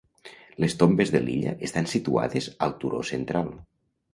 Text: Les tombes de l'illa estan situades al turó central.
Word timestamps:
Les 0.63 0.75
tombes 0.83 1.11
de 1.15 1.21
l'illa 1.27 1.53
estan 1.67 1.91
situades 1.93 2.51
al 2.69 2.77
turó 2.85 3.03
central. 3.15 3.53